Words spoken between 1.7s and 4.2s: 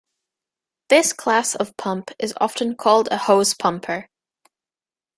pump is often called a 'hose pumper'.